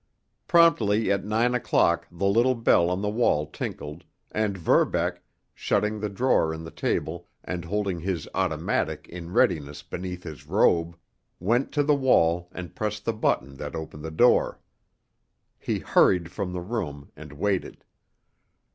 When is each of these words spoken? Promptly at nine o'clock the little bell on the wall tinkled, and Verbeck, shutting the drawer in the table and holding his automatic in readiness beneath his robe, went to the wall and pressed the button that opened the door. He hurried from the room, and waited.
Promptly 0.47 1.11
at 1.11 1.25
nine 1.25 1.53
o'clock 1.53 2.07
the 2.11 2.25
little 2.25 2.55
bell 2.55 2.89
on 2.89 3.03
the 3.03 3.09
wall 3.11 3.45
tinkled, 3.45 4.03
and 4.31 4.57
Verbeck, 4.57 5.21
shutting 5.53 5.99
the 5.99 6.09
drawer 6.09 6.51
in 6.55 6.63
the 6.63 6.71
table 6.71 7.27
and 7.43 7.63
holding 7.65 7.99
his 7.99 8.27
automatic 8.33 9.07
in 9.09 9.31
readiness 9.31 9.83
beneath 9.83 10.23
his 10.23 10.47
robe, 10.47 10.97
went 11.39 11.71
to 11.73 11.83
the 11.83 11.93
wall 11.93 12.49
and 12.51 12.75
pressed 12.75 13.05
the 13.05 13.13
button 13.13 13.57
that 13.57 13.75
opened 13.75 14.01
the 14.03 14.09
door. 14.09 14.59
He 15.59 15.77
hurried 15.77 16.31
from 16.31 16.51
the 16.51 16.61
room, 16.61 17.11
and 17.15 17.33
waited. 17.33 17.85